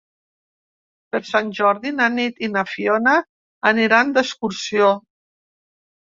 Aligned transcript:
Per 1.15 1.19
Sant 1.31 1.49
Jordi 1.57 1.91
na 1.97 2.07
Nit 2.13 2.41
i 2.47 2.49
na 2.53 2.63
Fiona 2.69 3.13
aniran 3.73 4.09
d'excursió. 4.15 4.89